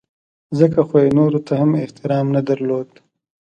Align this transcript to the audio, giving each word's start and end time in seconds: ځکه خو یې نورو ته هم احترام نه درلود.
ځکه 0.59 0.79
خو 0.87 0.95
یې 1.03 1.11
نورو 1.19 1.39
ته 1.47 1.53
هم 1.61 1.71
احترام 1.83 2.25
نه 2.35 2.41
درلود. 2.49 2.89